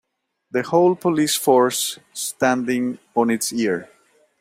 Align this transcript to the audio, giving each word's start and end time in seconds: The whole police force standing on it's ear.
The 0.49 0.63
whole 0.63 0.95
police 0.95 1.37
force 1.37 1.99
standing 2.11 2.97
on 3.13 3.29
it's 3.29 3.53
ear. 3.53 3.87